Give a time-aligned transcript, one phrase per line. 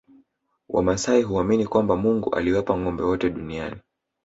[0.69, 3.81] Wamasai huamini kwamba Mungu aliwapa ngombe wote duniani